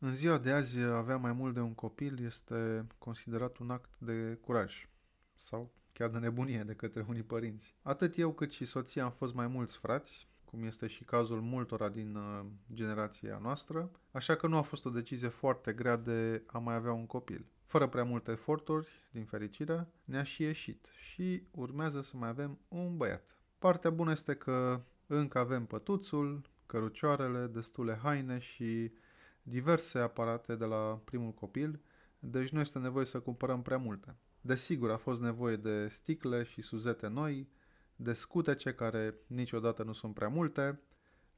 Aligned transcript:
În 0.00 0.14
ziua 0.14 0.38
de 0.38 0.50
azi, 0.50 0.78
avea 0.78 1.16
mai 1.16 1.32
mult 1.32 1.54
de 1.54 1.60
un 1.60 1.74
copil 1.74 2.24
este 2.24 2.86
considerat 2.98 3.56
un 3.56 3.70
act 3.70 3.98
de 3.98 4.38
curaj 4.40 4.88
sau 5.34 5.72
chiar 5.92 6.08
de 6.08 6.18
nebunie 6.18 6.62
de 6.62 6.74
către 6.74 7.04
unii 7.08 7.22
părinți. 7.22 7.74
Atât 7.82 8.18
eu 8.18 8.32
cât 8.32 8.52
și 8.52 8.64
soția 8.64 9.04
am 9.04 9.10
fost 9.10 9.34
mai 9.34 9.46
mulți 9.46 9.76
frați, 9.76 10.28
cum 10.44 10.62
este 10.62 10.86
și 10.86 11.04
cazul 11.04 11.40
multora 11.40 11.88
din 11.88 12.14
uh, 12.14 12.46
generația 12.72 13.38
noastră, 13.42 13.90
așa 14.10 14.36
că 14.36 14.46
nu 14.46 14.56
a 14.56 14.62
fost 14.62 14.84
o 14.84 14.90
decizie 14.90 15.28
foarte 15.28 15.72
grea 15.72 15.96
de 15.96 16.42
a 16.46 16.58
mai 16.58 16.74
avea 16.74 16.92
un 16.92 17.06
copil. 17.06 17.46
Fără 17.64 17.88
prea 17.88 18.04
multe 18.04 18.30
eforturi, 18.30 18.88
din 19.10 19.24
fericire, 19.24 19.88
ne-a 20.04 20.22
și 20.22 20.42
ieșit 20.42 20.86
și 20.96 21.42
urmează 21.50 22.02
să 22.02 22.16
mai 22.16 22.28
avem 22.28 22.58
un 22.68 22.96
băiat. 22.96 23.36
Partea 23.58 23.90
bună 23.90 24.10
este 24.10 24.34
că 24.34 24.82
încă 25.06 25.38
avem 25.38 25.66
pătuțul, 25.66 26.42
cărucioarele, 26.66 27.46
destule 27.46 27.98
haine 28.02 28.38
și 28.38 28.92
diverse 29.48 29.98
aparate 29.98 30.56
de 30.56 30.64
la 30.64 31.00
primul 31.04 31.32
copil, 31.32 31.80
deci 32.18 32.48
nu 32.48 32.60
este 32.60 32.78
nevoie 32.78 33.04
să 33.04 33.20
cumpărăm 33.20 33.62
prea 33.62 33.78
multe. 33.78 34.16
Desigur, 34.40 34.90
a 34.90 34.96
fost 34.96 35.20
nevoie 35.20 35.56
de 35.56 35.88
sticle 35.88 36.42
și 36.42 36.62
suzete 36.62 37.06
noi, 37.06 37.48
de 37.96 38.12
scutece 38.12 38.74
care 38.74 39.14
niciodată 39.26 39.82
nu 39.82 39.92
sunt 39.92 40.14
prea 40.14 40.28
multe, 40.28 40.80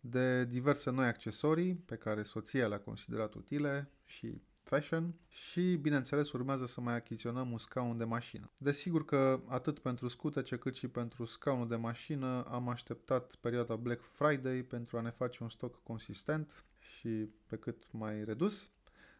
de 0.01 0.45
diverse 0.45 0.91
noi 0.91 1.06
accesorii 1.06 1.74
pe 1.74 1.96
care 1.96 2.23
soția 2.23 2.68
le-a 2.68 2.80
considerat 2.80 3.34
utile 3.34 3.91
și 4.04 4.42
fashion 4.62 5.15
și, 5.29 5.77
bineînțeles, 5.77 6.32
urmează 6.32 6.66
să 6.66 6.80
mai 6.80 6.95
achiziționăm 6.95 7.51
un 7.51 7.59
scaun 7.59 7.96
de 7.96 8.04
mașină. 8.04 8.51
Desigur 8.56 9.04
că 9.04 9.40
atât 9.46 9.79
pentru 9.79 10.09
scutece 10.09 10.56
cât 10.56 10.74
și 10.74 10.88
pentru 10.88 11.24
scaunul 11.24 11.68
de 11.68 11.77
mașină 11.77 12.45
am 12.51 12.68
așteptat 12.68 13.34
perioada 13.34 13.77
Black 13.77 14.02
Friday 14.02 14.62
pentru 14.62 14.96
a 14.96 15.01
ne 15.01 15.10
face 15.10 15.42
un 15.42 15.48
stoc 15.48 15.82
consistent 15.82 16.65
și 17.00 17.28
pe 17.46 17.56
cât 17.56 17.86
mai 17.90 18.24
redus. 18.24 18.68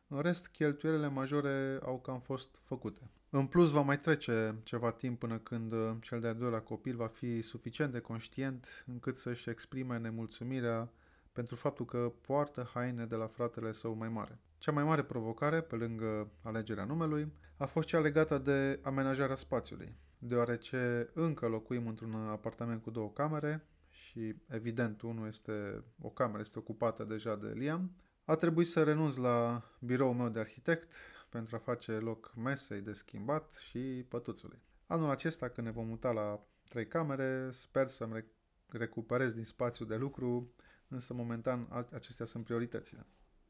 În 0.09 0.20
rest, 0.20 0.48
cheltuielile 0.48 1.09
majore 1.09 1.79
au 1.83 2.01
cam 2.01 2.20
fost 2.20 2.59
făcute. 2.62 3.11
În 3.31 3.47
plus, 3.47 3.70
va 3.70 3.81
mai 3.81 3.97
trece 3.97 4.55
ceva 4.62 4.92
timp 4.92 5.19
până 5.19 5.39
când 5.39 5.73
uh, 5.73 5.97
cel 6.01 6.20
de-al 6.20 6.34
doilea 6.34 6.61
copil 6.61 6.97
va 6.97 7.06
fi 7.06 7.42
suficient 7.42 7.92
de 7.92 8.01
conștient 8.01 8.84
încât 8.86 9.17
să-și 9.17 9.51
exprime 9.51 9.98
nemulțumirea 9.98 10.91
pentru 11.33 11.56
faptul 11.56 11.84
că 11.84 12.12
poartă 12.20 12.70
haine 12.75 13.05
de 13.05 13.14
la 13.14 13.27
fratele 13.27 13.73
său 13.73 13.95
mai 13.95 14.08
mare. 14.08 14.39
Cea 14.58 14.73
mai 14.73 14.84
mare 14.84 15.03
provocare, 15.03 15.61
pe 15.61 15.77
lângă 15.77 16.31
alegerea 16.42 16.84
numelui, 16.84 17.33
a 17.56 17.67
fost 17.67 17.89
cea 17.89 18.01
legată 18.01 18.39
de 18.39 18.81
amenajarea 18.83 19.36
spațiului, 19.36 19.97
deoarece 20.19 21.11
încă 21.12 21.47
locuim 21.47 21.86
într-un 21.86 22.14
apartament 22.14 22.83
cu 22.83 22.91
două 22.91 23.11
camere 23.11 23.64
și, 23.91 24.34
evident, 24.48 25.00
unul 25.00 25.27
este, 25.27 25.84
o 26.00 26.08
cameră 26.08 26.41
este 26.41 26.58
ocupată 26.58 27.05
deja 27.05 27.36
de 27.36 27.48
Liam, 27.48 27.96
a 28.24 28.34
trebuit 28.34 28.69
să 28.69 28.83
renunț 28.83 29.16
la 29.16 29.62
biroul 29.80 30.14
meu 30.14 30.28
de 30.28 30.38
arhitect 30.38 30.92
pentru 31.28 31.56
a 31.56 31.58
face 31.58 31.92
loc 31.92 32.33
mesei 32.36 32.80
de 32.80 32.92
schimbat 32.92 33.50
și 33.50 34.05
pătuțului. 34.08 34.58
Anul 34.86 35.11
acesta, 35.11 35.48
când 35.48 35.66
ne 35.66 35.72
vom 35.72 35.86
muta 35.86 36.12
la 36.12 36.46
trei 36.68 36.86
camere, 36.86 37.50
sper 37.52 37.88
să-mi 37.88 38.24
recuperez 38.68 39.34
din 39.34 39.44
spațiu 39.44 39.84
de 39.84 39.96
lucru, 39.96 40.52
însă 40.88 41.14
momentan 41.14 41.86
acestea 41.92 42.27
sunt 42.27 42.44
prioritățile. 42.44 43.06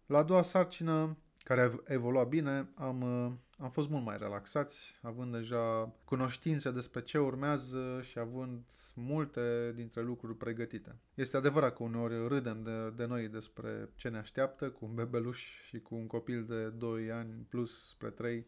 La 0.06 0.18
a 0.18 0.22
doua 0.22 0.42
sarcină, 0.42 1.16
care 1.44 1.60
a 1.60 1.92
evoluat 1.92 2.28
bine, 2.28 2.68
am, 2.74 3.00
uh, 3.02 3.32
am 3.58 3.70
fost 3.70 3.88
mult 3.88 4.04
mai 4.04 4.16
relaxați, 4.18 4.98
având 5.02 5.32
deja 5.32 5.92
cunoștințe 6.04 6.70
despre 6.70 7.02
ce 7.02 7.18
urmează 7.18 8.00
și 8.02 8.18
având 8.18 8.64
multe 8.94 9.72
dintre 9.74 10.02
lucruri 10.02 10.36
pregătite. 10.36 10.96
Este 11.14 11.36
adevărat 11.36 11.76
că 11.76 11.82
uneori 11.82 12.28
râdem 12.28 12.62
de, 12.62 12.90
de 12.96 13.06
noi 13.06 13.28
despre 13.28 13.88
ce 13.94 14.08
ne 14.08 14.18
așteaptă 14.18 14.70
cu 14.70 14.84
un 14.84 14.94
bebeluș 14.94 15.46
și 15.66 15.78
cu 15.78 15.94
un 15.94 16.06
copil 16.06 16.44
de 16.44 16.68
2 16.68 17.10
ani 17.10 17.46
plus 17.48 17.88
spre 17.88 18.10
3, 18.10 18.46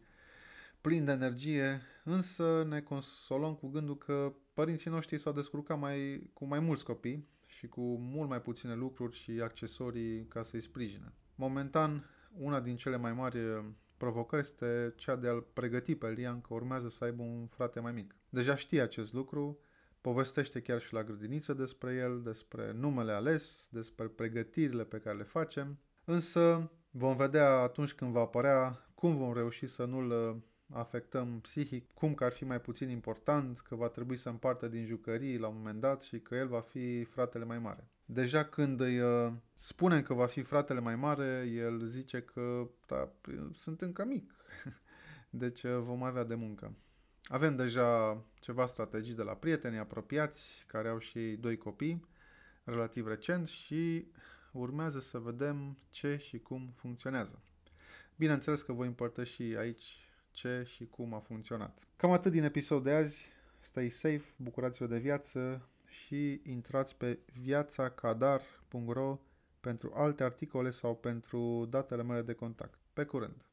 plin 0.81 1.05
de 1.05 1.11
energie, 1.11 1.81
însă 2.03 2.65
ne 2.67 2.81
consolăm 2.81 3.55
cu 3.55 3.67
gândul 3.67 3.97
că 3.97 4.33
părinții 4.53 4.91
noștri 4.91 5.17
s-au 5.17 5.33
descurcat 5.33 5.79
mai, 5.79 6.29
cu 6.33 6.45
mai 6.45 6.59
mulți 6.59 6.83
copii 6.83 7.27
și 7.45 7.67
cu 7.67 7.81
mult 7.97 8.29
mai 8.29 8.41
puține 8.41 8.75
lucruri 8.75 9.15
și 9.15 9.31
accesorii 9.31 10.25
ca 10.27 10.43
să-i 10.43 10.61
sprijine. 10.61 11.13
Momentan, 11.35 12.05
una 12.37 12.59
din 12.59 12.75
cele 12.75 12.97
mai 12.97 13.13
mari 13.13 13.39
uh, 13.39 13.63
provocări 13.97 14.41
este 14.41 14.93
cea 14.95 15.15
de 15.15 15.27
a-l 15.27 15.45
pregăti 15.53 15.95
pe 15.95 16.09
Lian 16.09 16.41
că 16.41 16.53
urmează 16.53 16.89
să 16.89 17.03
aibă 17.03 17.23
un 17.23 17.47
frate 17.47 17.79
mai 17.79 17.91
mic. 17.91 18.15
Deja 18.29 18.55
știe 18.55 18.81
acest 18.81 19.13
lucru, 19.13 19.59
povestește 20.01 20.61
chiar 20.61 20.81
și 20.81 20.93
la 20.93 21.03
grădiniță 21.03 21.53
despre 21.53 21.93
el, 21.93 22.21
despre 22.21 22.71
numele 22.71 23.11
ales, 23.11 23.67
despre 23.71 24.07
pregătirile 24.07 24.83
pe 24.83 24.97
care 24.97 25.17
le 25.17 25.23
facem, 25.23 25.79
însă 26.05 26.71
vom 26.91 27.15
vedea 27.15 27.49
atunci 27.49 27.93
când 27.93 28.11
va 28.11 28.19
apărea 28.19 28.87
cum 28.95 29.17
vom 29.17 29.33
reuși 29.33 29.67
să 29.67 29.85
nu-l 29.85 30.11
uh, 30.11 30.35
afectăm 30.73 31.39
psihic, 31.41 31.93
cum 31.93 32.13
că 32.13 32.23
ar 32.23 32.31
fi 32.31 32.45
mai 32.45 32.61
puțin 32.61 32.89
important, 32.89 33.59
că 33.59 33.75
va 33.75 33.87
trebui 33.87 34.15
să 34.15 34.29
împartă 34.29 34.67
din 34.67 34.85
jucării 34.85 35.37
la 35.37 35.47
un 35.47 35.55
moment 35.57 35.79
dat 35.79 36.01
și 36.01 36.19
că 36.19 36.35
el 36.35 36.47
va 36.47 36.59
fi 36.61 37.03
fratele 37.03 37.45
mai 37.45 37.59
mare. 37.59 37.87
Deja 38.05 38.45
când 38.45 38.79
îi 38.79 38.99
uh, 38.99 39.33
spunem 39.57 40.01
că 40.01 40.13
va 40.13 40.25
fi 40.25 40.41
fratele 40.41 40.79
mai 40.79 40.95
mare, 40.95 41.49
el 41.53 41.85
zice 41.85 42.21
că 42.21 42.67
da, 42.87 43.11
sunt 43.53 43.81
încă 43.81 44.05
mic. 44.05 44.33
Deci 45.29 45.63
uh, 45.63 45.77
vom 45.79 46.03
avea 46.03 46.23
de 46.23 46.35
muncă. 46.35 46.75
Avem 47.23 47.55
deja 47.55 48.21
ceva 48.39 48.65
strategii 48.65 49.13
de 49.13 49.23
la 49.23 49.33
prieteni 49.33 49.77
apropiați 49.77 50.65
care 50.67 50.89
au 50.89 50.97
și 50.97 51.19
doi 51.19 51.57
copii 51.57 52.07
relativ 52.63 53.07
recent 53.07 53.47
și 53.47 54.07
urmează 54.51 54.99
să 54.99 55.19
vedem 55.19 55.77
ce 55.89 56.17
și 56.17 56.39
cum 56.39 56.73
funcționează. 56.75 57.41
Bineînțeles 58.15 58.61
că 58.61 58.73
voi 58.73 58.87
împărtăși 58.87 59.41
aici 59.41 60.07
ce 60.31 60.63
și 60.67 60.85
cum 60.85 61.13
a 61.13 61.19
funcționat. 61.19 61.77
Cam 61.95 62.11
atât 62.11 62.31
din 62.31 62.43
episod 62.43 62.83
de 62.83 62.91
azi. 62.91 63.31
Stay 63.59 63.89
safe, 63.89 64.23
bucurați-vă 64.37 64.87
de 64.87 64.99
viață 64.99 65.67
și 65.93 66.41
intrați 66.43 66.97
pe 66.97 67.19
viațacadar.ro 67.41 69.19
pentru 69.59 69.91
alte 69.95 70.23
articole 70.23 70.71
sau 70.71 70.95
pentru 70.95 71.65
datele 71.69 72.03
mele 72.03 72.21
de 72.21 72.33
contact. 72.33 72.79
Pe 72.93 73.03
curând! 73.05 73.45